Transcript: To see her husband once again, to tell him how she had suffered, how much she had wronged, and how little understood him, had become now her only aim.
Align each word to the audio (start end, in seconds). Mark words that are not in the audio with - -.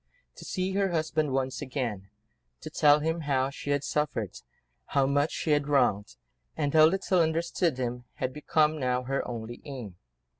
To 0.37 0.45
see 0.45 0.71
her 0.71 0.89
husband 0.89 1.31
once 1.31 1.61
again, 1.61 2.09
to 2.61 2.71
tell 2.71 3.01
him 3.01 3.19
how 3.19 3.51
she 3.51 3.69
had 3.69 3.83
suffered, 3.83 4.35
how 4.87 5.05
much 5.05 5.29
she 5.31 5.51
had 5.51 5.67
wronged, 5.67 6.15
and 6.57 6.73
how 6.73 6.85
little 6.85 7.21
understood 7.21 7.77
him, 7.77 8.05
had 8.15 8.33
become 8.33 8.79
now 8.79 9.03
her 9.03 9.21
only 9.27 9.61
aim. 9.63 9.97